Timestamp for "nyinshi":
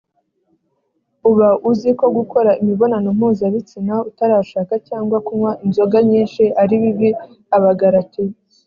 6.09-6.43